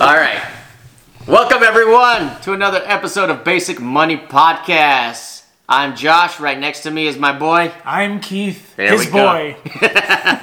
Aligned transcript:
All 0.00 0.14
right. 0.16 0.40
Welcome, 1.26 1.62
everyone, 1.62 2.40
to 2.42 2.52
another 2.52 2.80
episode 2.84 3.30
of 3.30 3.44
Basic 3.44 3.80
Money 3.80 4.16
Podcast. 4.16 5.42
I'm 5.68 5.96
Josh. 5.96 6.38
Right 6.40 6.58
next 6.58 6.82
to 6.82 6.90
me 6.90 7.06
is 7.06 7.18
my 7.18 7.36
boy. 7.36 7.72
I'm 7.84 8.20
Keith, 8.20 8.76
There 8.76 8.90
his 8.92 9.06
we 9.06 9.12
go. 9.12 9.18
boy. 9.26 9.56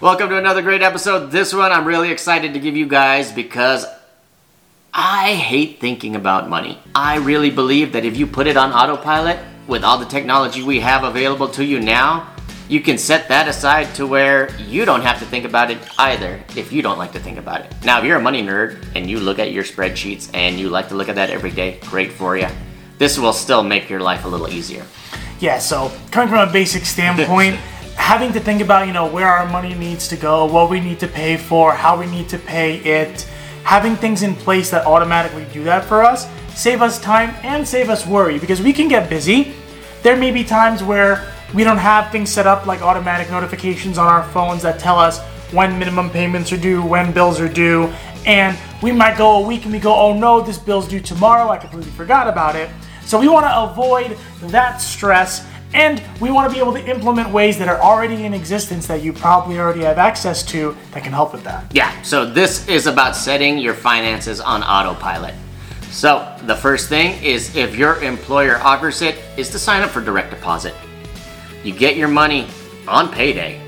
Welcome 0.00 0.28
to 0.28 0.36
another 0.38 0.62
great 0.62 0.82
episode. 0.82 1.30
This 1.30 1.52
one 1.54 1.72
I'm 1.72 1.84
really 1.86 2.10
excited 2.10 2.52
to 2.54 2.60
give 2.60 2.76
you 2.76 2.86
guys 2.86 3.32
because 3.32 3.86
I 4.92 5.32
hate 5.34 5.80
thinking 5.80 6.14
about 6.14 6.48
money. 6.48 6.78
I 6.94 7.16
really 7.16 7.50
believe 7.50 7.92
that 7.92 8.04
if 8.04 8.16
you 8.16 8.26
put 8.26 8.46
it 8.46 8.56
on 8.56 8.72
autopilot 8.72 9.38
with 9.66 9.82
all 9.82 9.98
the 9.98 10.04
technology 10.06 10.62
we 10.62 10.80
have 10.80 11.04
available 11.04 11.48
to 11.48 11.64
you 11.64 11.80
now, 11.80 12.28
you 12.68 12.80
can 12.80 12.96
set 12.96 13.28
that 13.28 13.46
aside 13.46 13.94
to 13.94 14.06
where 14.06 14.54
you 14.58 14.84
don't 14.84 15.02
have 15.02 15.18
to 15.18 15.26
think 15.26 15.44
about 15.44 15.70
it 15.70 15.78
either 15.98 16.42
if 16.56 16.72
you 16.72 16.80
don't 16.80 16.96
like 16.96 17.12
to 17.12 17.20
think 17.20 17.38
about 17.38 17.60
it. 17.60 17.72
Now, 17.84 17.98
if 17.98 18.04
you're 18.04 18.16
a 18.16 18.22
money 18.22 18.42
nerd 18.42 18.82
and 18.94 19.08
you 19.08 19.20
look 19.20 19.38
at 19.38 19.52
your 19.52 19.64
spreadsheets 19.64 20.30
and 20.32 20.58
you 20.58 20.70
like 20.70 20.88
to 20.88 20.94
look 20.94 21.08
at 21.08 21.16
that 21.16 21.30
every 21.30 21.50
day, 21.50 21.78
great 21.82 22.12
for 22.12 22.36
you. 22.38 22.48
This 22.96 23.18
will 23.18 23.34
still 23.34 23.62
make 23.62 23.90
your 23.90 24.00
life 24.00 24.24
a 24.24 24.28
little 24.28 24.48
easier. 24.48 24.86
Yeah, 25.40 25.58
so 25.58 25.92
coming 26.10 26.28
from 26.28 26.48
a 26.48 26.50
basic 26.50 26.86
standpoint, 26.86 27.56
having 27.96 28.32
to 28.32 28.40
think 28.40 28.62
about, 28.62 28.86
you 28.86 28.94
know, 28.94 29.06
where 29.06 29.28
our 29.28 29.46
money 29.50 29.74
needs 29.74 30.08
to 30.08 30.16
go, 30.16 30.46
what 30.46 30.70
we 30.70 30.80
need 30.80 30.98
to 31.00 31.08
pay 31.08 31.36
for, 31.36 31.72
how 31.72 31.98
we 31.98 32.06
need 32.06 32.30
to 32.30 32.38
pay 32.38 32.76
it, 32.78 33.22
having 33.62 33.94
things 33.94 34.22
in 34.22 34.34
place 34.34 34.70
that 34.70 34.86
automatically 34.86 35.46
do 35.52 35.64
that 35.64 35.84
for 35.84 36.02
us, 36.02 36.28
save 36.54 36.80
us 36.80 36.98
time 36.98 37.34
and 37.42 37.66
save 37.66 37.90
us 37.90 38.06
worry 38.06 38.38
because 38.38 38.62
we 38.62 38.72
can 38.72 38.88
get 38.88 39.10
busy. 39.10 39.52
There 40.02 40.16
may 40.16 40.30
be 40.30 40.44
times 40.44 40.82
where 40.82 41.33
we 41.54 41.62
don't 41.62 41.78
have 41.78 42.10
things 42.10 42.30
set 42.30 42.46
up 42.46 42.66
like 42.66 42.82
automatic 42.82 43.30
notifications 43.30 43.96
on 43.96 44.08
our 44.08 44.24
phones 44.30 44.62
that 44.62 44.78
tell 44.78 44.98
us 44.98 45.20
when 45.52 45.78
minimum 45.78 46.10
payments 46.10 46.52
are 46.52 46.56
due, 46.56 46.82
when 46.84 47.12
bills 47.12 47.40
are 47.40 47.48
due, 47.48 47.84
and 48.26 48.58
we 48.82 48.90
might 48.90 49.16
go 49.16 49.42
a 49.42 49.46
week 49.46 49.64
and 49.64 49.72
we 49.72 49.78
go, 49.78 49.94
oh 49.94 50.18
no, 50.18 50.40
this 50.40 50.58
bill's 50.58 50.88
due 50.88 51.00
tomorrow, 51.00 51.48
I 51.48 51.56
completely 51.56 51.92
forgot 51.92 52.26
about 52.26 52.56
it. 52.56 52.68
So 53.04 53.20
we 53.20 53.28
want 53.28 53.46
to 53.46 53.56
avoid 53.56 54.18
that 54.50 54.78
stress 54.78 55.46
and 55.74 56.02
we 56.20 56.30
want 56.30 56.48
to 56.48 56.54
be 56.54 56.60
able 56.60 56.72
to 56.72 56.84
implement 56.88 57.30
ways 57.30 57.58
that 57.58 57.68
are 57.68 57.80
already 57.80 58.24
in 58.24 58.32
existence 58.32 58.86
that 58.86 59.02
you 59.02 59.12
probably 59.12 59.58
already 59.58 59.82
have 59.82 59.98
access 59.98 60.44
to 60.46 60.76
that 60.92 61.02
can 61.02 61.12
help 61.12 61.32
with 61.32 61.44
that. 61.44 61.64
Yeah, 61.74 62.00
so 62.02 62.24
this 62.24 62.66
is 62.68 62.86
about 62.86 63.16
setting 63.16 63.58
your 63.58 63.74
finances 63.74 64.40
on 64.40 64.62
autopilot. 64.62 65.34
So, 65.90 66.36
the 66.42 66.56
first 66.56 66.88
thing 66.88 67.22
is 67.22 67.54
if 67.54 67.76
your 67.76 68.02
employer 68.02 68.58
offers 68.58 69.00
it, 69.00 69.16
is 69.36 69.48
to 69.50 69.60
sign 69.60 69.82
up 69.82 69.90
for 69.90 70.00
direct 70.00 70.30
deposit. 70.30 70.74
You 71.64 71.72
get 71.72 71.96
your 71.96 72.08
money 72.08 72.46
on 72.86 73.10
payday, 73.10 73.58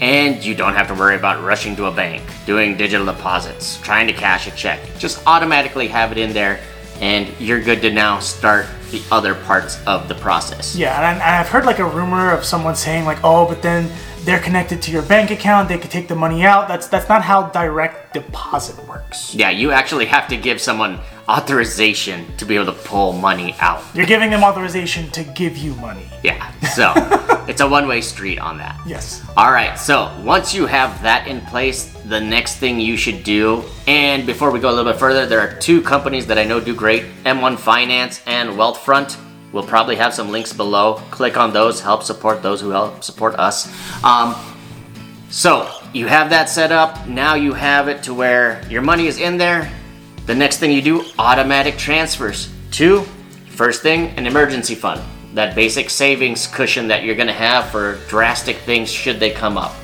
and 0.00 0.42
you 0.42 0.54
don't 0.54 0.72
have 0.74 0.88
to 0.88 0.94
worry 0.94 1.14
about 1.14 1.44
rushing 1.44 1.76
to 1.76 1.84
a 1.84 1.92
bank, 1.92 2.22
doing 2.46 2.74
digital 2.74 3.04
deposits, 3.04 3.78
trying 3.82 4.06
to 4.06 4.14
cash 4.14 4.46
a 4.46 4.50
check. 4.52 4.80
Just 4.98 5.22
automatically 5.26 5.86
have 5.88 6.10
it 6.10 6.16
in 6.16 6.32
there, 6.32 6.58
and 7.02 7.28
you're 7.38 7.60
good 7.60 7.82
to 7.82 7.92
now 7.92 8.18
start 8.18 8.64
the 8.90 9.02
other 9.12 9.34
parts 9.34 9.78
of 9.86 10.08
the 10.08 10.14
process. 10.14 10.74
Yeah, 10.74 11.12
and, 11.12 11.20
I've 11.20 11.48
heard 11.48 11.66
like 11.66 11.80
a 11.80 11.84
rumor 11.84 12.30
of 12.32 12.46
someone 12.46 12.76
saying 12.76 13.04
like, 13.04 13.18
oh, 13.22 13.46
but 13.46 13.60
then 13.60 13.90
they're 14.24 14.40
connected 14.40 14.80
to 14.80 14.90
your 14.90 15.02
bank 15.02 15.30
account, 15.30 15.68
they 15.68 15.76
could 15.76 15.90
take 15.90 16.08
the 16.08 16.14
money 16.14 16.44
out. 16.44 16.66
That's 16.66 16.86
that's 16.86 17.10
not 17.10 17.20
how 17.22 17.48
direct 17.50 18.14
deposit 18.14 18.82
works. 18.88 19.34
Yeah, 19.34 19.50
you 19.50 19.70
actually 19.70 20.06
have 20.06 20.28
to 20.28 20.36
give 20.38 20.62
someone 20.62 20.98
authorization 21.28 22.34
to 22.38 22.46
be 22.46 22.54
able 22.54 22.66
to 22.66 22.72
pull 22.72 23.12
money 23.12 23.54
out. 23.58 23.82
You're 23.94 24.06
giving 24.06 24.30
them 24.30 24.42
authorization 24.42 25.10
to 25.10 25.24
give 25.24 25.58
you 25.58 25.74
money. 25.74 26.06
Yeah, 26.22 26.50
so 26.62 26.94
it's 27.48 27.60
a 27.60 27.68
one 27.68 27.86
way 27.86 28.00
street 28.00 28.38
on 28.38 28.58
that. 28.58 28.80
Yes. 28.86 29.24
All 29.36 29.52
right, 29.52 29.78
so 29.78 30.14
once 30.24 30.54
you 30.54 30.66
have 30.66 31.02
that 31.02 31.26
in 31.26 31.40
place, 31.42 31.92
the 32.06 32.20
next 32.20 32.56
thing 32.56 32.80
you 32.80 32.96
should 32.96 33.24
do, 33.24 33.64
and 33.86 34.26
before 34.26 34.50
we 34.50 34.60
go 34.60 34.68
a 34.70 34.74
little 34.74 34.90
bit 34.90 34.98
further, 34.98 35.26
there 35.26 35.40
are 35.40 35.54
two 35.58 35.82
companies 35.82 36.26
that 36.26 36.38
I 36.38 36.44
know 36.44 36.60
do 36.60 36.74
great 36.74 37.04
M1 37.24 37.58
Finance 37.58 38.22
and 38.26 38.50
Wealthfront. 38.50 39.18
We'll 39.52 39.62
probably 39.66 39.96
have 39.96 40.12
some 40.12 40.30
links 40.30 40.52
below. 40.52 40.94
Click 41.10 41.36
on 41.36 41.52
those, 41.52 41.80
help 41.80 42.02
support 42.02 42.42
those 42.42 42.60
who 42.60 42.70
help 42.70 43.04
support 43.04 43.36
us. 43.36 43.68
Um, 44.02 44.34
so 45.30 45.70
you 45.92 46.06
have 46.06 46.30
that 46.30 46.48
set 46.48 46.72
up. 46.72 47.06
Now 47.06 47.34
you 47.34 47.52
have 47.52 47.88
it 47.88 48.02
to 48.04 48.14
where 48.14 48.62
your 48.68 48.82
money 48.82 49.06
is 49.06 49.20
in 49.20 49.36
there. 49.36 49.70
The 50.26 50.34
next 50.34 50.58
thing 50.58 50.72
you 50.72 50.82
do, 50.82 51.04
automatic 51.18 51.76
transfers. 51.76 52.52
Two, 52.70 53.02
first 53.50 53.82
thing, 53.82 54.08
an 54.16 54.26
emergency 54.26 54.74
fund. 54.74 55.00
That 55.34 55.56
basic 55.56 55.90
savings 55.90 56.46
cushion 56.46 56.88
that 56.88 57.02
you're 57.02 57.16
gonna 57.16 57.32
have 57.32 57.68
for 57.70 57.98
drastic 58.08 58.56
things 58.58 58.90
should 58.90 59.18
they 59.18 59.30
come 59.30 59.58
up. 59.58 59.74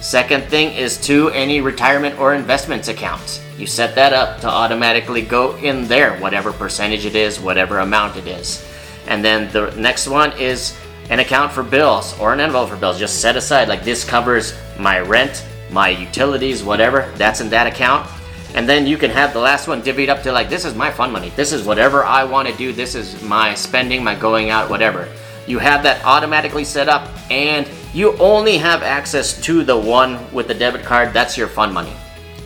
Second 0.00 0.44
thing 0.44 0.72
is 0.74 0.96
to 1.02 1.28
any 1.30 1.60
retirement 1.60 2.18
or 2.18 2.34
investments 2.34 2.88
accounts. 2.88 3.42
You 3.58 3.66
set 3.66 3.94
that 3.96 4.14
up 4.14 4.40
to 4.40 4.48
automatically 4.48 5.20
go 5.20 5.56
in 5.56 5.86
there, 5.88 6.16
whatever 6.20 6.52
percentage 6.52 7.04
it 7.04 7.14
is, 7.14 7.38
whatever 7.38 7.80
amount 7.80 8.16
it 8.16 8.26
is. 8.26 8.64
And 9.08 9.22
then 9.22 9.52
the 9.52 9.72
next 9.72 10.08
one 10.08 10.32
is 10.38 10.74
an 11.10 11.18
account 11.18 11.52
for 11.52 11.62
bills 11.62 12.18
or 12.18 12.32
an 12.32 12.40
envelope 12.40 12.70
for 12.70 12.76
bills. 12.76 12.98
Just 12.98 13.20
set 13.20 13.36
aside, 13.36 13.68
like 13.68 13.82
this 13.82 14.04
covers 14.04 14.54
my 14.78 15.00
rent, 15.00 15.44
my 15.70 15.90
utilities, 15.90 16.62
whatever, 16.62 17.12
that's 17.16 17.40
in 17.40 17.50
that 17.50 17.66
account. 17.66 18.08
And 18.58 18.68
then 18.68 18.88
you 18.88 18.98
can 18.98 19.12
have 19.12 19.32
the 19.32 19.38
last 19.38 19.68
one 19.68 19.82
divvied 19.82 20.08
up 20.08 20.24
to 20.24 20.32
like, 20.32 20.48
this 20.48 20.64
is 20.64 20.74
my 20.74 20.90
fun 20.90 21.12
money. 21.12 21.30
This 21.36 21.52
is 21.52 21.62
whatever 21.62 22.02
I 22.02 22.24
want 22.24 22.48
to 22.48 22.56
do. 22.56 22.72
This 22.72 22.96
is 22.96 23.22
my 23.22 23.54
spending, 23.54 24.02
my 24.02 24.16
going 24.16 24.50
out, 24.50 24.68
whatever. 24.68 25.06
You 25.46 25.60
have 25.60 25.84
that 25.84 26.04
automatically 26.04 26.64
set 26.64 26.88
up, 26.88 27.08
and 27.30 27.70
you 27.94 28.16
only 28.18 28.58
have 28.58 28.82
access 28.82 29.40
to 29.42 29.62
the 29.62 29.78
one 29.78 30.18
with 30.34 30.48
the 30.48 30.54
debit 30.54 30.82
card. 30.84 31.12
That's 31.12 31.38
your 31.38 31.46
fun 31.46 31.72
money. 31.72 31.92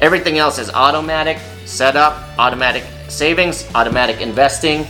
Everything 0.02 0.36
else 0.36 0.58
is 0.58 0.68
automatic 0.68 1.38
setup, 1.64 2.22
automatic 2.38 2.84
savings, 3.08 3.66
automatic 3.74 4.20
investing, 4.20 4.86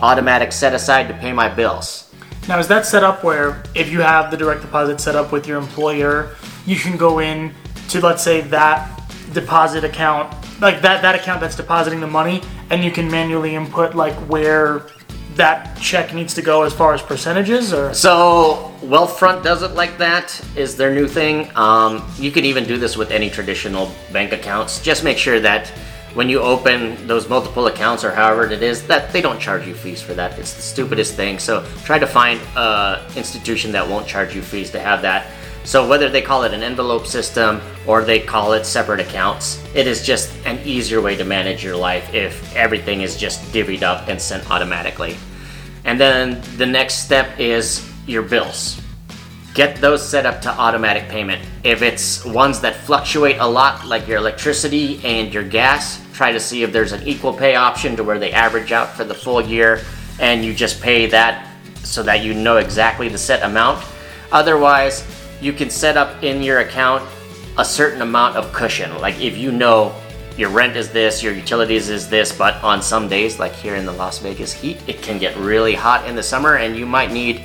automatic 0.00 0.52
set 0.52 0.74
aside 0.74 1.08
to 1.08 1.14
pay 1.14 1.32
my 1.32 1.48
bills. 1.48 2.08
Now, 2.46 2.60
is 2.60 2.68
that 2.68 2.86
set 2.86 3.02
up 3.02 3.24
where 3.24 3.64
if 3.74 3.90
you 3.90 4.00
have 4.00 4.30
the 4.30 4.36
direct 4.36 4.60
deposit 4.60 5.00
set 5.00 5.16
up 5.16 5.32
with 5.32 5.44
your 5.44 5.58
employer, 5.58 6.36
you 6.66 6.76
can 6.76 6.96
go 6.96 7.18
in 7.18 7.52
to, 7.88 8.00
let's 8.00 8.22
say, 8.22 8.42
that 8.42 9.01
deposit 9.32 9.84
account, 9.84 10.32
like 10.60 10.80
that, 10.82 11.02
that 11.02 11.14
account 11.14 11.40
that's 11.40 11.56
depositing 11.56 12.00
the 12.00 12.06
money, 12.06 12.42
and 12.70 12.84
you 12.84 12.90
can 12.90 13.10
manually 13.10 13.54
input 13.54 13.94
like 13.94 14.14
where 14.28 14.86
that 15.34 15.78
check 15.78 16.12
needs 16.14 16.34
to 16.34 16.42
go 16.42 16.62
as 16.62 16.74
far 16.74 16.92
as 16.92 17.00
percentages 17.00 17.72
or 17.72 17.94
So 17.94 18.70
Wealthfront 18.82 19.42
does 19.42 19.62
it 19.62 19.72
like 19.72 19.96
that. 19.98 20.38
Is 20.56 20.76
their 20.76 20.94
new 20.94 21.08
thing. 21.08 21.50
Um, 21.56 22.06
you 22.18 22.30
can 22.30 22.44
even 22.44 22.64
do 22.64 22.76
this 22.76 22.96
with 22.96 23.10
any 23.10 23.30
traditional 23.30 23.90
bank 24.12 24.32
accounts. 24.32 24.80
Just 24.82 25.04
make 25.04 25.16
sure 25.16 25.40
that 25.40 25.72
when 26.14 26.28
you 26.28 26.40
open 26.40 27.06
those 27.06 27.28
multiple 27.28 27.68
accounts 27.68 28.04
or 28.04 28.10
however 28.10 28.44
it 28.44 28.62
is, 28.62 28.86
that 28.86 29.10
they 29.12 29.22
don't 29.22 29.40
charge 29.40 29.66
you 29.66 29.74
fees 29.74 30.02
for 30.02 30.12
that. 30.14 30.38
It's 30.38 30.52
the 30.52 30.60
stupidest 30.60 31.14
thing. 31.14 31.38
So 31.38 31.64
try 31.84 31.98
to 31.98 32.06
find 32.06 32.38
a 32.54 33.06
institution 33.16 33.72
that 33.72 33.88
won't 33.88 34.06
charge 34.06 34.34
you 34.34 34.42
fees 34.42 34.70
to 34.72 34.80
have 34.80 35.00
that. 35.02 35.30
So 35.64 35.86
whether 35.86 36.08
they 36.08 36.22
call 36.22 36.42
it 36.42 36.52
an 36.52 36.62
envelope 36.62 37.06
system 37.06 37.60
or 37.86 38.04
they 38.04 38.18
call 38.20 38.52
it 38.52 38.66
separate 38.66 39.00
accounts, 39.00 39.62
it 39.74 39.86
is 39.86 40.04
just 40.04 40.34
an 40.44 40.58
easier 40.66 41.00
way 41.00 41.16
to 41.16 41.24
manage 41.24 41.62
your 41.62 41.76
life 41.76 42.12
if 42.12 42.54
everything 42.56 43.02
is 43.02 43.16
just 43.16 43.40
divvied 43.52 43.82
up 43.82 44.08
and 44.08 44.20
sent 44.20 44.50
automatically. 44.50 45.16
And 45.84 45.98
then 45.98 46.42
the 46.56 46.66
next 46.66 47.04
step 47.04 47.38
is 47.38 47.88
your 48.06 48.22
bills. 48.22 48.80
Get 49.54 49.76
those 49.76 50.06
set 50.06 50.26
up 50.26 50.40
to 50.42 50.48
automatic 50.50 51.08
payment. 51.08 51.46
If 51.62 51.82
it's 51.82 52.24
ones 52.24 52.60
that 52.60 52.74
fluctuate 52.74 53.36
a 53.38 53.46
lot, 53.46 53.86
like 53.86 54.08
your 54.08 54.16
electricity 54.16 55.00
and 55.04 55.32
your 55.32 55.42
gas, 55.44 56.04
try 56.12 56.32
to 56.32 56.40
see 56.40 56.62
if 56.62 56.72
there's 56.72 56.92
an 56.92 57.06
equal 57.06 57.34
pay 57.34 57.54
option 57.54 57.94
to 57.96 58.04
where 58.04 58.18
they 58.18 58.32
average 58.32 58.72
out 58.72 58.96
for 58.96 59.04
the 59.04 59.14
full 59.14 59.42
year 59.42 59.82
and 60.18 60.44
you 60.44 60.54
just 60.54 60.80
pay 60.80 61.06
that 61.06 61.48
so 61.84 62.02
that 62.02 62.24
you 62.24 62.32
know 62.32 62.56
exactly 62.56 63.08
the 63.08 63.18
set 63.18 63.42
amount. 63.42 63.84
Otherwise, 64.30 65.04
you 65.42 65.52
can 65.52 65.68
set 65.68 65.96
up 65.96 66.22
in 66.22 66.40
your 66.40 66.60
account 66.60 67.06
a 67.58 67.64
certain 67.64 68.00
amount 68.00 68.36
of 68.36 68.52
cushion. 68.52 68.96
Like 69.00 69.20
if 69.20 69.36
you 69.36 69.50
know 69.50 69.94
your 70.38 70.50
rent 70.50 70.76
is 70.76 70.90
this, 70.90 71.22
your 71.22 71.34
utilities 71.34 71.88
is 71.88 72.08
this, 72.08 72.36
but 72.36 72.62
on 72.62 72.80
some 72.80 73.08
days, 73.08 73.38
like 73.40 73.52
here 73.52 73.74
in 73.74 73.84
the 73.84 73.92
Las 73.92 74.20
Vegas 74.20 74.52
heat, 74.52 74.78
it 74.86 75.02
can 75.02 75.18
get 75.18 75.36
really 75.36 75.74
hot 75.74 76.08
in 76.08 76.14
the 76.14 76.22
summer 76.22 76.56
and 76.56 76.76
you 76.76 76.86
might 76.86 77.10
need 77.10 77.42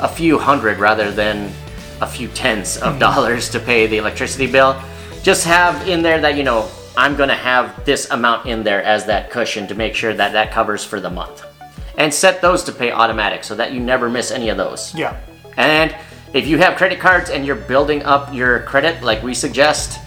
a 0.00 0.08
few 0.08 0.38
hundred 0.38 0.78
rather 0.78 1.12
than 1.12 1.52
a 2.00 2.06
few 2.06 2.28
tens 2.28 2.78
of 2.78 2.94
hmm. 2.94 2.98
dollars 2.98 3.50
to 3.50 3.60
pay 3.60 3.86
the 3.86 3.98
electricity 3.98 4.50
bill. 4.50 4.82
Just 5.22 5.44
have 5.44 5.86
in 5.86 6.02
there 6.02 6.20
that, 6.22 6.36
you 6.36 6.44
know, 6.44 6.68
I'm 6.96 7.14
gonna 7.14 7.36
have 7.36 7.84
this 7.84 8.10
amount 8.10 8.46
in 8.46 8.62
there 8.62 8.82
as 8.82 9.04
that 9.06 9.30
cushion 9.30 9.66
to 9.68 9.74
make 9.74 9.94
sure 9.94 10.14
that 10.14 10.32
that 10.32 10.50
covers 10.50 10.82
for 10.82 10.98
the 10.98 11.10
month. 11.10 11.44
And 11.98 12.12
set 12.12 12.40
those 12.40 12.64
to 12.64 12.72
pay 12.72 12.90
automatic 12.90 13.44
so 13.44 13.54
that 13.54 13.72
you 13.72 13.80
never 13.80 14.08
miss 14.08 14.30
any 14.30 14.48
of 14.48 14.56
those. 14.56 14.94
yeah. 14.94 15.20
And 15.56 15.94
if 16.34 16.48
you 16.48 16.58
have 16.58 16.76
credit 16.76 16.98
cards 16.98 17.30
and 17.30 17.46
you're 17.46 17.54
building 17.54 18.02
up 18.02 18.34
your 18.34 18.60
credit 18.64 19.02
like 19.02 19.22
we 19.22 19.32
suggest, 19.32 20.00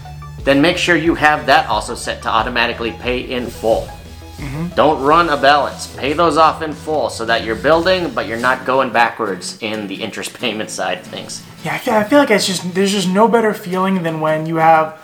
then 0.44 0.60
make 0.60 0.76
sure 0.76 0.94
you 0.94 1.14
have 1.14 1.46
that 1.46 1.66
also 1.68 1.94
set 1.94 2.22
to 2.22 2.28
automatically 2.28 2.92
pay 2.92 3.20
in 3.20 3.46
full. 3.46 3.88
Mm-hmm. 4.36 4.68
Don't 4.76 5.02
run 5.02 5.30
a 5.30 5.36
balance. 5.36 5.88
Pay 5.96 6.12
those 6.12 6.36
off 6.36 6.60
in 6.62 6.74
full 6.74 7.08
so 7.08 7.24
that 7.24 7.44
you're 7.44 7.56
building, 7.56 8.10
but 8.10 8.28
you're 8.28 8.38
not 8.38 8.66
going 8.66 8.92
backwards 8.92 9.58
in 9.62 9.88
the 9.88 9.94
interest 9.94 10.32
payment 10.38 10.70
side 10.70 10.98
of 10.98 11.06
things. 11.06 11.42
Yeah, 11.64 11.74
I 11.74 11.78
feel, 11.78 11.94
I 11.94 12.04
feel 12.04 12.18
like 12.18 12.30
it's 12.30 12.46
just 12.46 12.74
there's 12.74 12.92
just 12.92 13.08
no 13.08 13.26
better 13.26 13.52
feeling 13.54 14.02
than 14.02 14.20
when 14.20 14.46
you 14.46 14.56
have 14.56 15.00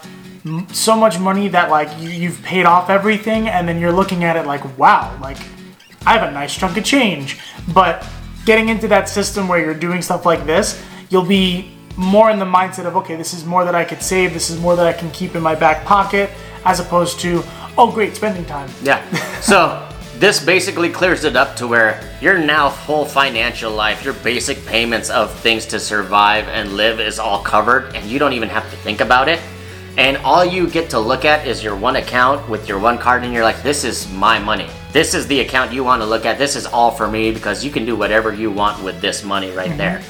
so 0.73 0.95
much 0.95 1.19
money 1.19 1.49
that 1.49 1.71
like 1.71 1.89
you've 1.99 2.41
paid 2.43 2.67
off 2.67 2.91
everything, 2.91 3.49
and 3.49 3.67
then 3.67 3.81
you're 3.81 3.93
looking 3.93 4.25
at 4.25 4.37
it 4.37 4.47
like, 4.47 4.79
wow, 4.79 5.19
like 5.23 5.39
I 6.07 6.19
have 6.19 6.29
a 6.29 6.31
nice 6.31 6.55
chunk 6.55 6.77
of 6.77 6.85
change. 6.85 7.41
But 7.73 8.07
getting 8.45 8.69
into 8.69 8.87
that 8.89 9.09
system 9.09 9.49
where 9.49 9.59
you're 9.59 9.75
doing 9.75 10.03
stuff 10.03 10.27
like 10.27 10.45
this, 10.45 10.81
you'll 11.15 11.25
be 11.25 11.71
more 11.97 12.29
in 12.33 12.41
the 12.41 12.45
mindset 12.45 12.87
of 12.87 12.97
okay, 12.97 13.15
this 13.15 13.33
is 13.33 13.45
more 13.45 13.65
that 13.65 13.75
I 13.77 13.85
could 13.85 14.03
save, 14.03 14.35
this 14.35 14.51
is 14.51 14.61
more 14.61 14.75
that 14.75 14.85
I 14.85 14.93
can 14.93 15.13
keep 15.13 15.37
in 15.37 15.43
my 15.43 15.55
back 15.55 15.85
pocket, 15.85 16.29
as 16.65 16.81
opposed 16.81 17.21
to 17.21 17.45
oh 17.79 17.91
great 17.93 18.17
spending 18.17 18.45
time. 18.45 18.69
Yeah. 18.83 19.01
So 19.45 19.87
this 20.19 20.43
basically 20.43 20.89
clears 20.89 21.25
it 21.25 21.37
up 21.37 21.55
to 21.57 21.69
where 21.69 22.01
your 22.21 22.39
now 22.39 22.71
full 22.71 23.05
financial 23.05 23.71
life, 23.71 24.05
your 24.05 24.15
basic 24.15 24.65
payments 24.65 25.11
of 25.11 25.31
things 25.41 25.67
to 25.67 25.79
survive 25.79 26.49
and 26.49 26.73
live 26.77 26.99
is 26.99 27.19
all 27.19 27.43
covered, 27.43 27.95
and 27.95 28.05
you 28.11 28.19
don't 28.19 28.33
even 28.33 28.49
have 28.49 28.69
to 28.71 28.77
think 28.79 29.01
about 29.01 29.29
it. 29.29 29.39
And 29.97 30.17
all 30.19 30.45
you 30.45 30.69
get 30.69 30.91
to 30.91 30.99
look 30.99 31.25
at 31.25 31.47
is 31.47 31.63
your 31.63 31.77
one 31.77 31.97
account 31.97 32.49
with 32.49 32.69
your 32.69 32.81
one 32.81 32.99
card, 32.99 33.23
and 33.23 33.33
you're 33.33 33.45
like, 33.45 33.63
this 33.63 33.85
is 33.85 34.11
my 34.13 34.41
money. 34.41 34.69
This 34.93 35.15
is 35.15 35.29
the 35.29 35.41
account 35.41 35.73
you 35.73 35.85
want 35.85 36.03
to 36.03 36.07
look 36.07 36.25
at. 36.25 36.39
This 36.39 36.57
is 36.57 36.67
all 36.67 36.91
for 36.91 37.07
me 37.07 37.31
because 37.31 37.65
you 37.65 37.71
can 37.71 37.85
do 37.85 37.95
whatever 37.95 38.33
you 38.33 38.51
want 38.51 38.83
with 38.83 39.01
this 39.01 39.23
money 39.23 39.51
right 39.53 39.69
mm-hmm. 39.69 39.79
there. 39.79 40.03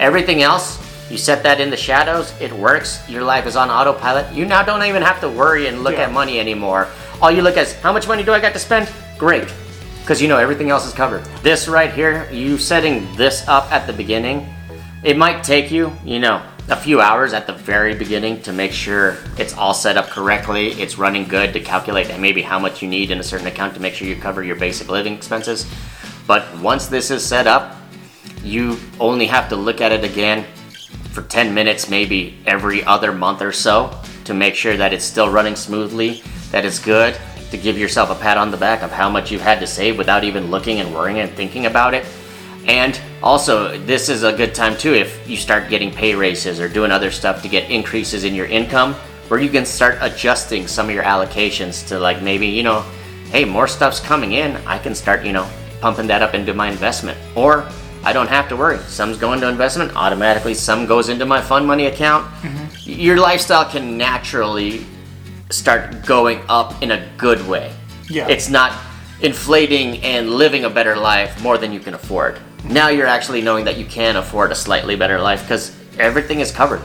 Everything 0.00 0.40
else, 0.42 0.78
you 1.10 1.18
set 1.18 1.42
that 1.42 1.60
in 1.60 1.68
the 1.68 1.76
shadows, 1.76 2.32
it 2.40 2.50
works, 2.50 3.06
your 3.06 3.22
life 3.22 3.46
is 3.46 3.54
on 3.54 3.68
autopilot. 3.68 4.32
You 4.32 4.46
now 4.46 4.62
don't 4.62 4.82
even 4.82 5.02
have 5.02 5.20
to 5.20 5.28
worry 5.28 5.66
and 5.66 5.84
look 5.84 5.96
Yeah. 5.96 6.04
at 6.04 6.12
money 6.12 6.40
anymore. 6.40 6.88
All 7.20 7.30
you 7.30 7.42
look 7.42 7.58
at 7.58 7.66
is 7.66 7.74
how 7.82 7.92
much 7.92 8.08
money 8.08 8.22
do 8.22 8.32
I 8.32 8.40
got 8.40 8.54
to 8.54 8.58
spend? 8.58 8.88
Great. 9.18 9.46
Because 10.00 10.22
you 10.22 10.26
know 10.28 10.38
everything 10.38 10.70
else 10.70 10.86
is 10.86 10.94
covered. 10.94 11.22
This 11.42 11.68
right 11.68 11.92
here, 11.92 12.26
you 12.32 12.56
setting 12.56 13.06
this 13.16 13.46
up 13.46 13.70
at 13.70 13.86
the 13.86 13.92
beginning, 13.92 14.48
it 15.02 15.18
might 15.18 15.44
take 15.44 15.70
you, 15.70 15.92
you 16.02 16.18
know, 16.18 16.40
a 16.70 16.76
few 16.76 17.02
hours 17.02 17.34
at 17.34 17.46
the 17.46 17.52
very 17.52 17.94
beginning 17.94 18.40
to 18.42 18.52
make 18.54 18.72
sure 18.72 19.18
it's 19.36 19.54
all 19.54 19.74
set 19.74 19.98
up 19.98 20.08
correctly, 20.08 20.68
it's 20.80 20.96
running 20.96 21.24
good 21.28 21.52
to 21.52 21.60
calculate 21.60 22.08
maybe 22.18 22.40
how 22.40 22.58
much 22.58 22.80
you 22.80 22.88
need 22.88 23.10
in 23.10 23.20
a 23.20 23.22
certain 23.22 23.48
account 23.48 23.74
to 23.74 23.80
make 23.80 23.92
sure 23.92 24.08
you 24.08 24.16
cover 24.16 24.42
your 24.42 24.56
basic 24.56 24.88
living 24.88 25.12
expenses. 25.12 25.66
But 26.26 26.46
once 26.58 26.86
this 26.86 27.10
is 27.10 27.22
set 27.26 27.46
up, 27.46 27.76
you 28.42 28.78
only 28.98 29.26
have 29.26 29.48
to 29.50 29.56
look 29.56 29.80
at 29.80 29.92
it 29.92 30.04
again 30.04 30.44
for 31.12 31.22
10 31.22 31.52
minutes, 31.52 31.90
maybe 31.90 32.38
every 32.46 32.84
other 32.84 33.12
month 33.12 33.42
or 33.42 33.52
so, 33.52 33.96
to 34.24 34.34
make 34.34 34.54
sure 34.54 34.76
that 34.76 34.92
it's 34.92 35.04
still 35.04 35.30
running 35.30 35.56
smoothly, 35.56 36.22
that 36.50 36.64
it's 36.64 36.78
good, 36.78 37.16
to 37.50 37.56
give 37.56 37.76
yourself 37.76 38.10
a 38.10 38.14
pat 38.14 38.38
on 38.38 38.50
the 38.50 38.56
back 38.56 38.82
of 38.82 38.90
how 38.90 39.10
much 39.10 39.30
you've 39.30 39.40
had 39.40 39.58
to 39.60 39.66
save 39.66 39.98
without 39.98 40.24
even 40.24 40.50
looking 40.50 40.80
and 40.80 40.94
worrying 40.94 41.18
and 41.18 41.30
thinking 41.32 41.66
about 41.66 41.94
it. 41.94 42.06
And 42.66 43.00
also, 43.22 43.76
this 43.78 44.08
is 44.08 44.22
a 44.22 44.32
good 44.32 44.54
time 44.54 44.76
too 44.76 44.94
if 44.94 45.28
you 45.28 45.36
start 45.36 45.68
getting 45.68 45.90
pay 45.90 46.14
raises 46.14 46.60
or 46.60 46.68
doing 46.68 46.90
other 46.90 47.10
stuff 47.10 47.42
to 47.42 47.48
get 47.48 47.70
increases 47.70 48.24
in 48.24 48.34
your 48.34 48.46
income, 48.46 48.94
where 49.28 49.40
you 49.40 49.48
can 49.48 49.64
start 49.66 49.98
adjusting 50.00 50.66
some 50.66 50.88
of 50.88 50.94
your 50.94 51.04
allocations 51.04 51.86
to 51.88 51.98
like 51.98 52.22
maybe, 52.22 52.46
you 52.46 52.62
know, 52.62 52.82
hey, 53.30 53.44
more 53.44 53.66
stuff's 53.66 54.00
coming 54.00 54.32
in, 54.32 54.56
I 54.66 54.78
can 54.78 54.94
start, 54.94 55.24
you 55.24 55.32
know, 55.32 55.48
pumping 55.80 56.06
that 56.08 56.22
up 56.22 56.34
into 56.34 56.52
my 56.52 56.68
investment. 56.68 57.18
Or 57.34 57.68
I 58.02 58.12
don't 58.12 58.28
have 58.28 58.48
to 58.48 58.56
worry. 58.56 58.78
Some's 58.88 59.18
going 59.18 59.40
to 59.42 59.48
investment 59.48 59.94
automatically, 59.94 60.54
some 60.54 60.86
goes 60.86 61.08
into 61.08 61.26
my 61.26 61.40
fund 61.40 61.66
money 61.66 61.86
account. 61.86 62.26
Mm-hmm. 62.42 62.90
Your 62.90 63.18
lifestyle 63.18 63.64
can 63.64 63.98
naturally 63.98 64.86
start 65.50 66.06
going 66.06 66.40
up 66.48 66.82
in 66.82 66.92
a 66.92 67.08
good 67.18 67.46
way. 67.46 67.74
Yeah. 68.08 68.28
It's 68.28 68.48
not 68.48 68.72
inflating 69.20 69.98
and 70.02 70.30
living 70.30 70.64
a 70.64 70.70
better 70.70 70.96
life 70.96 71.42
more 71.42 71.58
than 71.58 71.72
you 71.72 71.80
can 71.80 71.94
afford. 71.94 72.36
Mm-hmm. 72.36 72.72
Now 72.72 72.88
you're 72.88 73.06
actually 73.06 73.42
knowing 73.42 73.64
that 73.66 73.76
you 73.76 73.84
can 73.84 74.16
afford 74.16 74.50
a 74.50 74.54
slightly 74.54 74.96
better 74.96 75.20
life 75.20 75.42
because 75.42 75.76
everything 75.98 76.40
is 76.40 76.50
covered. 76.50 76.82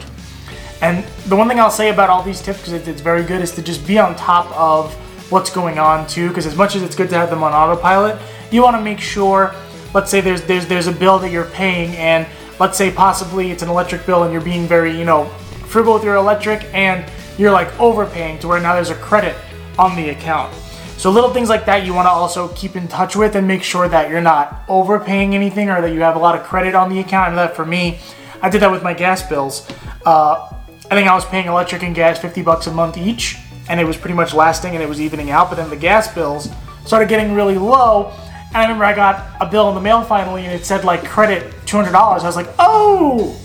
And 0.81 1.05
the 1.27 1.35
one 1.35 1.47
thing 1.47 1.59
I'll 1.59 1.71
say 1.71 1.89
about 1.89 2.09
all 2.09 2.21
these 2.21 2.41
tips, 2.41 2.59
because 2.59 2.73
it's 2.73 3.01
very 3.01 3.23
good, 3.23 3.41
is 3.41 3.53
to 3.53 3.61
just 3.61 3.87
be 3.87 3.97
on 3.97 4.15
top 4.15 4.51
of 4.51 4.93
what's 5.31 5.49
going 5.49 5.79
on 5.79 6.05
too. 6.07 6.27
Because 6.27 6.45
as 6.45 6.57
much 6.57 6.75
as 6.75 6.83
it's 6.83 6.95
good 6.95 7.09
to 7.09 7.15
have 7.15 7.29
them 7.29 7.43
on 7.43 7.53
autopilot, 7.53 8.19
you 8.51 8.61
want 8.61 8.75
to 8.75 8.81
make 8.81 8.99
sure. 8.99 9.55
Let's 9.95 10.11
say 10.11 10.19
there's 10.19 10.41
there's 10.43 10.67
there's 10.67 10.87
a 10.87 10.91
bill 10.91 11.19
that 11.19 11.31
you're 11.31 11.45
paying, 11.45 11.95
and 11.95 12.27
let's 12.59 12.77
say 12.77 12.91
possibly 12.91 13.49
it's 13.49 13.63
an 13.63 13.69
electric 13.69 14.05
bill, 14.05 14.23
and 14.23 14.33
you're 14.33 14.41
being 14.41 14.67
very 14.67 14.91
you 14.95 15.05
know 15.05 15.25
frugal 15.69 15.93
with 15.93 16.03
your 16.03 16.15
electric, 16.15 16.65
and 16.73 17.09
you're 17.37 17.51
like 17.51 17.79
overpaying 17.79 18.39
to 18.39 18.49
where 18.49 18.59
now 18.59 18.75
there's 18.75 18.89
a 18.89 18.95
credit 18.95 19.37
on 19.79 19.95
the 19.95 20.09
account. 20.09 20.53
So 20.97 21.09
little 21.09 21.33
things 21.33 21.47
like 21.47 21.65
that 21.65 21.85
you 21.85 21.93
want 21.93 22.07
to 22.07 22.11
also 22.11 22.49
keep 22.49 22.75
in 22.75 22.89
touch 22.89 23.15
with 23.15 23.35
and 23.35 23.47
make 23.47 23.63
sure 23.63 23.87
that 23.87 24.09
you're 24.09 24.19
not 24.21 24.63
overpaying 24.67 25.33
anything 25.33 25.69
or 25.69 25.79
that 25.79 25.93
you 25.93 26.01
have 26.01 26.17
a 26.17 26.19
lot 26.19 26.37
of 26.37 26.43
credit 26.45 26.75
on 26.75 26.89
the 26.89 26.99
account. 26.99 27.29
And 27.29 27.37
that 27.37 27.55
for 27.55 27.65
me, 27.65 27.99
I 28.41 28.49
did 28.49 28.61
that 28.61 28.71
with 28.71 28.83
my 28.83 28.93
gas 28.93 29.23
bills. 29.23 29.69
Uh, 30.05 30.53
I 30.91 30.95
think 30.95 31.07
I 31.07 31.15
was 31.15 31.23
paying 31.25 31.47
electric 31.47 31.83
and 31.83 31.95
gas 31.95 32.19
50 32.19 32.41
bucks 32.41 32.67
a 32.67 32.71
month 32.71 32.97
each, 32.97 33.37
and 33.69 33.79
it 33.79 33.85
was 33.85 33.95
pretty 33.95 34.15
much 34.15 34.33
lasting 34.33 34.73
and 34.73 34.83
it 34.83 34.89
was 34.89 34.99
evening 34.99 35.31
out. 35.31 35.49
But 35.49 35.55
then 35.55 35.69
the 35.69 35.77
gas 35.77 36.13
bills 36.13 36.49
started 36.85 37.09
getting 37.09 37.33
really 37.33 37.57
low, 37.57 38.13
and 38.55 38.61
I 38.61 38.67
remember 38.67 38.85
I 38.85 38.93
got 38.93 39.35
a 39.41 39.45
bill 39.45 39.67
in 39.67 39.75
the 39.75 39.81
mail 39.81 40.01
finally, 40.01 40.45
and 40.45 40.53
it 40.53 40.65
said 40.65 40.85
like 40.85 41.03
credit 41.03 41.53
$200. 41.65 41.93
I 41.93 42.23
was 42.23 42.37
like, 42.37 42.47
oh, 42.57 43.37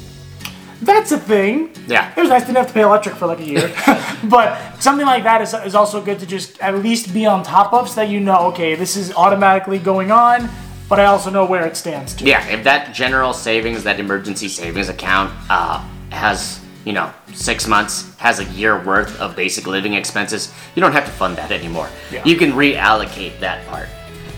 that's 0.83 1.11
a 1.11 1.19
thing. 1.19 1.71
Yeah. 1.89 2.13
It 2.17 2.21
was 2.21 2.31
nice 2.31 2.47
to 2.47 2.53
have 2.53 2.69
to 2.69 2.73
pay 2.73 2.83
electric 2.83 3.17
for 3.17 3.27
like 3.27 3.41
a 3.41 3.45
year. 3.45 3.75
but 4.25 4.81
something 4.81 5.05
like 5.05 5.25
that 5.25 5.43
is, 5.43 5.53
is 5.53 5.75
also 5.75 6.01
good 6.01 6.21
to 6.21 6.27
just 6.27 6.61
at 6.61 6.77
least 6.77 7.13
be 7.13 7.27
on 7.27 7.43
top 7.43 7.73
of 7.73 7.89
so 7.89 7.97
that 7.97 8.09
you 8.09 8.21
know, 8.21 8.53
okay, 8.53 8.77
this 8.77 8.97
is 8.97 9.13
automatically 9.15 9.81
going 9.81 10.13
on, 10.13 10.49
but 10.89 11.01
I 11.01 11.07
also 11.07 11.29
know 11.29 11.45
where 11.45 11.67
it 11.67 11.77
stands 11.77 12.15
too. 12.15 12.27
Yeah, 12.27 12.47
if 12.47 12.63
that 12.63 12.95
general 12.95 13.33
savings, 13.33 13.83
that 13.83 13.99
emergency 13.99 14.47
savings 14.47 14.89
account 14.89 15.35
uh, 15.51 15.85
has, 16.11 16.61
you 16.85 16.93
know, 16.93 17.13
six 17.35 17.67
months, 17.67 18.15
has 18.19 18.39
a 18.39 18.45
year 18.45 18.81
worth 18.85 19.21
of 19.21 19.35
basic 19.35 19.67
living 19.67 19.95
expenses, 19.95 20.55
you 20.77 20.81
don't 20.81 20.93
have 20.93 21.05
to 21.05 21.13
fund 21.13 21.37
that 21.37 21.51
anymore. 21.51 21.89
Yeah. 22.13 22.25
You 22.25 22.37
can 22.37 22.53
reallocate 22.53 23.41
that 23.41 23.67
part. 23.67 23.89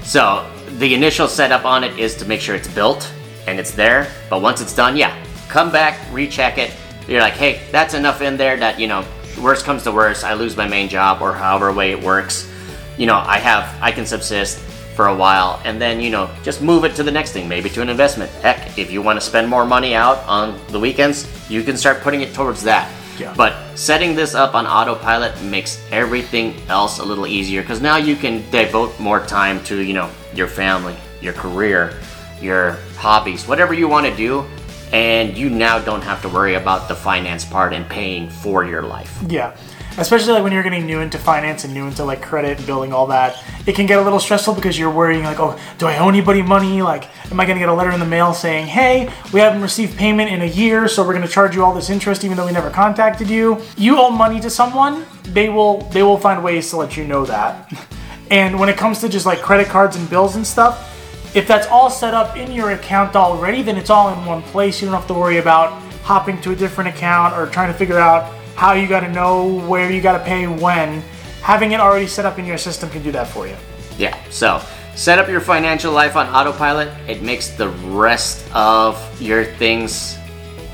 So 0.02 0.50
the 0.78 0.94
initial 0.94 1.28
setup 1.28 1.64
on 1.64 1.84
it 1.84 1.98
is 1.98 2.16
to 2.16 2.24
make 2.24 2.40
sure 2.40 2.54
it's 2.54 2.72
built 2.72 3.12
and 3.46 3.58
it's 3.58 3.72
there, 3.72 4.10
but 4.30 4.42
once 4.42 4.60
it's 4.60 4.74
done, 4.74 4.96
yeah, 4.96 5.16
come 5.48 5.70
back, 5.70 6.00
recheck 6.12 6.58
it. 6.58 6.74
You're 7.08 7.20
like, 7.20 7.34
hey, 7.34 7.60
that's 7.70 7.94
enough 7.94 8.22
in 8.22 8.36
there 8.36 8.56
that, 8.56 8.78
you 8.80 8.86
know, 8.86 9.04
worst 9.40 9.64
comes 9.64 9.82
to 9.84 9.92
worst, 9.92 10.24
I 10.24 10.34
lose 10.34 10.56
my 10.56 10.68
main 10.68 10.88
job 10.88 11.20
or 11.20 11.32
however 11.32 11.72
way 11.72 11.90
it 11.90 12.02
works. 12.02 12.50
You 12.96 13.06
know, 13.06 13.16
I 13.16 13.38
have, 13.38 13.74
I 13.82 13.90
can 13.90 14.06
subsist 14.06 14.58
for 14.94 15.08
a 15.08 15.14
while 15.14 15.60
and 15.64 15.80
then, 15.80 16.00
you 16.00 16.10
know, 16.10 16.30
just 16.42 16.62
move 16.62 16.84
it 16.84 16.94
to 16.96 17.02
the 17.02 17.10
next 17.10 17.32
thing, 17.32 17.48
maybe 17.48 17.68
to 17.70 17.82
an 17.82 17.88
investment. 17.88 18.30
Heck, 18.30 18.78
if 18.78 18.90
you 18.90 19.02
want 19.02 19.18
to 19.18 19.24
spend 19.24 19.48
more 19.48 19.64
money 19.64 19.94
out 19.94 20.18
on 20.26 20.60
the 20.68 20.78
weekends, 20.78 21.26
you 21.50 21.62
can 21.62 21.76
start 21.76 22.00
putting 22.02 22.20
it 22.20 22.34
towards 22.34 22.62
that. 22.62 22.90
Yeah. 23.18 23.34
But 23.36 23.54
setting 23.76 24.14
this 24.14 24.34
up 24.34 24.54
on 24.54 24.66
autopilot 24.66 25.40
makes 25.42 25.82
everything 25.90 26.56
else 26.68 26.98
a 26.98 27.04
little 27.04 27.26
easier 27.26 27.62
because 27.62 27.80
now 27.80 27.96
you 27.96 28.16
can 28.16 28.48
devote 28.50 28.98
more 28.98 29.24
time 29.24 29.62
to, 29.64 29.80
you 29.80 29.94
know, 29.94 30.10
your 30.34 30.48
family, 30.48 30.96
your 31.20 31.32
career, 31.32 31.98
your 32.40 32.78
hobbies, 32.96 33.46
whatever 33.46 33.74
you 33.74 33.88
want 33.88 34.06
to 34.06 34.16
do. 34.16 34.44
And 34.92 35.38
you 35.38 35.48
now 35.48 35.78
don't 35.78 36.02
have 36.02 36.20
to 36.20 36.28
worry 36.28 36.54
about 36.54 36.86
the 36.86 36.94
finance 36.94 37.46
part 37.46 37.72
and 37.72 37.88
paying 37.88 38.28
for 38.28 38.66
your 38.66 38.82
life. 38.82 39.22
Yeah. 39.26 39.56
Especially 39.98 40.32
like 40.32 40.42
when 40.42 40.52
you're 40.52 40.62
getting 40.62 40.86
new 40.86 41.00
into 41.00 41.18
finance 41.18 41.64
and 41.64 41.74
new 41.74 41.86
into 41.86 42.04
like 42.04 42.22
credit 42.22 42.58
and 42.58 42.66
building 42.66 42.92
all 42.92 43.06
that, 43.08 43.42
it 43.66 43.74
can 43.74 43.86
get 43.86 43.98
a 43.98 44.02
little 44.02 44.18
stressful 44.18 44.54
because 44.54 44.78
you're 44.78 44.90
worrying 44.90 45.22
like, 45.22 45.38
oh, 45.38 45.58
do 45.78 45.86
I 45.86 45.98
owe 45.98 46.08
anybody 46.08 46.42
money? 46.42 46.82
Like, 46.82 47.08
am 47.30 47.38
I 47.38 47.46
gonna 47.46 47.60
get 47.60 47.68
a 47.68 47.74
letter 47.74 47.90
in 47.90 48.00
the 48.00 48.06
mail 48.06 48.32
saying, 48.32 48.66
hey, 48.66 49.12
we 49.32 49.40
haven't 49.40 49.62
received 49.62 49.96
payment 49.98 50.30
in 50.30 50.42
a 50.42 50.46
year, 50.46 50.88
so 50.88 51.06
we're 51.06 51.12
gonna 51.12 51.28
charge 51.28 51.54
you 51.54 51.64
all 51.64 51.74
this 51.74 51.90
interest 51.90 52.24
even 52.24 52.36
though 52.36 52.46
we 52.46 52.52
never 52.52 52.70
contacted 52.70 53.28
you? 53.28 53.60
You 53.76 53.98
owe 53.98 54.10
money 54.10 54.40
to 54.40 54.50
someone, 54.50 55.04
they 55.24 55.48
will 55.48 55.82
they 55.90 56.02
will 56.02 56.18
find 56.18 56.42
ways 56.42 56.70
to 56.70 56.76
let 56.76 56.96
you 56.96 57.06
know 57.06 57.24
that. 57.26 57.72
And 58.30 58.58
when 58.58 58.70
it 58.70 58.78
comes 58.78 59.00
to 59.00 59.10
just 59.10 59.26
like 59.26 59.42
credit 59.42 59.68
cards 59.68 59.94
and 59.94 60.08
bills 60.08 60.36
and 60.36 60.46
stuff, 60.46 60.88
if 61.36 61.46
that's 61.46 61.66
all 61.66 61.90
set 61.90 62.14
up 62.14 62.34
in 62.34 62.50
your 62.50 62.70
account 62.70 63.14
already, 63.14 63.62
then 63.62 63.76
it's 63.76 63.90
all 63.90 64.10
in 64.10 64.24
one 64.24 64.40
place. 64.40 64.80
You 64.80 64.86
don't 64.86 64.94
have 64.94 65.06
to 65.08 65.14
worry 65.14 65.36
about 65.36 65.82
hopping 66.02 66.40
to 66.40 66.52
a 66.52 66.56
different 66.56 66.88
account 66.88 67.34
or 67.34 67.46
trying 67.46 67.70
to 67.70 67.78
figure 67.78 67.98
out 67.98 68.32
how 68.54 68.72
you 68.72 68.86
got 68.86 69.00
to 69.00 69.10
know 69.10 69.60
where 69.68 69.90
you 69.90 70.00
got 70.00 70.18
to 70.18 70.24
pay 70.24 70.46
when. 70.46 71.02
Having 71.42 71.72
it 71.72 71.80
already 71.80 72.06
set 72.06 72.24
up 72.24 72.38
in 72.38 72.44
your 72.44 72.58
system 72.58 72.88
can 72.90 73.02
do 73.02 73.12
that 73.12 73.26
for 73.26 73.46
you. 73.46 73.56
Yeah, 73.98 74.16
so 74.30 74.62
set 74.94 75.18
up 75.18 75.28
your 75.28 75.40
financial 75.40 75.92
life 75.92 76.16
on 76.16 76.26
autopilot. 76.28 76.88
It 77.08 77.22
makes 77.22 77.48
the 77.48 77.68
rest 77.68 78.46
of 78.54 78.98
your 79.20 79.44
things 79.44 80.16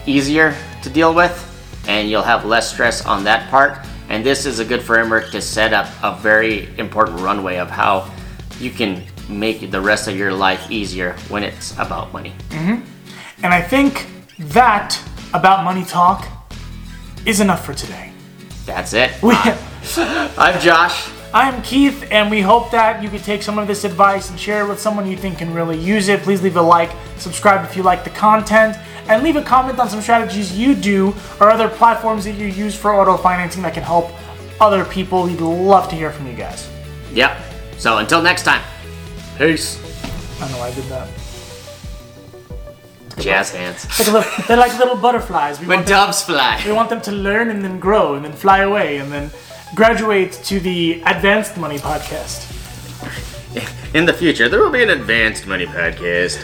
easier 0.06 0.54
to 0.82 0.90
deal 0.90 1.14
with, 1.14 1.34
and 1.88 2.10
you'll 2.10 2.22
have 2.22 2.44
less 2.44 2.70
stress 2.70 3.04
on 3.06 3.24
that 3.24 3.48
part. 3.50 3.78
And 4.08 4.24
this 4.24 4.46
is 4.46 4.58
a 4.58 4.64
good 4.64 4.82
framework 4.82 5.30
to 5.32 5.40
set 5.40 5.72
up 5.72 5.88
a 6.02 6.18
very 6.20 6.68
important 6.78 7.20
runway 7.20 7.56
of 7.56 7.70
how 7.70 8.10
you 8.58 8.70
can 8.70 9.02
make 9.28 9.70
the 9.70 9.80
rest 9.80 10.08
of 10.08 10.16
your 10.16 10.32
life 10.32 10.70
easier 10.70 11.12
when 11.28 11.42
it's 11.42 11.72
about 11.78 12.12
money. 12.12 12.34
Mm-hmm. 12.50 12.84
And 13.44 13.54
I 13.54 13.60
think 13.60 14.06
that 14.38 14.98
about 15.34 15.64
money 15.64 15.84
talk 15.84 16.26
is 17.28 17.40
enough 17.40 17.64
for 17.64 17.74
today. 17.74 18.10
That's 18.64 18.94
it. 18.94 19.12
We, 19.22 19.34
I'm 19.96 20.58
Josh. 20.60 21.10
I'm 21.34 21.60
Keith, 21.62 22.08
and 22.10 22.30
we 22.30 22.40
hope 22.40 22.70
that 22.70 23.02
you 23.02 23.10
could 23.10 23.22
take 23.22 23.42
some 23.42 23.58
of 23.58 23.66
this 23.66 23.84
advice 23.84 24.30
and 24.30 24.40
share 24.40 24.64
it 24.64 24.68
with 24.68 24.80
someone 24.80 25.06
you 25.06 25.16
think 25.16 25.36
can 25.36 25.52
really 25.52 25.78
use 25.78 26.08
it. 26.08 26.22
Please 26.22 26.42
leave 26.42 26.56
a 26.56 26.62
like, 26.62 26.90
subscribe 27.18 27.68
if 27.68 27.76
you 27.76 27.82
like 27.82 28.02
the 28.02 28.10
content, 28.10 28.78
and 29.08 29.22
leave 29.22 29.36
a 29.36 29.42
comment 29.42 29.78
on 29.78 29.90
some 29.90 30.00
strategies 30.00 30.56
you 30.56 30.74
do 30.74 31.14
or 31.38 31.50
other 31.50 31.68
platforms 31.68 32.24
that 32.24 32.32
you 32.32 32.46
use 32.46 32.74
for 32.74 32.94
auto 32.94 33.18
financing 33.18 33.62
that 33.62 33.74
can 33.74 33.82
help 33.82 34.10
other 34.58 34.86
people. 34.86 35.24
We'd 35.24 35.38
love 35.42 35.90
to 35.90 35.96
hear 35.96 36.10
from 36.10 36.26
you 36.28 36.34
guys. 36.34 36.70
Yep. 37.12 37.36
So 37.76 37.98
until 37.98 38.22
next 38.22 38.44
time, 38.44 38.62
peace. 39.36 39.78
I 40.40 40.50
know 40.50 40.60
I 40.62 40.72
did 40.72 40.84
that. 40.84 41.27
Jazz 43.20 43.50
hands. 43.50 43.86
Like 43.98 44.08
little, 44.12 44.44
they're 44.46 44.56
like 44.56 44.78
little 44.78 44.96
butterflies. 44.96 45.60
We 45.60 45.66
When 45.66 45.78
want, 45.78 45.86
them, 45.88 45.96
doves 46.06 46.22
fly. 46.22 46.62
we 46.66 46.72
want 46.72 46.88
them 46.90 47.00
to 47.02 47.12
learn 47.12 47.50
and 47.50 47.64
then 47.64 47.78
grow 47.78 48.14
and 48.14 48.24
then 48.24 48.32
fly 48.32 48.58
away 48.60 48.98
and 48.98 49.10
then 49.12 49.30
graduate 49.74 50.32
to 50.44 50.60
the 50.60 51.02
Advanced 51.06 51.56
Money 51.56 51.78
podcast. 51.78 52.54
In 53.94 54.04
the 54.04 54.12
future, 54.12 54.48
there 54.48 54.60
will 54.60 54.70
be 54.70 54.82
an 54.82 54.90
advanced 54.90 55.46
money 55.46 55.66
podcast. 55.66 56.38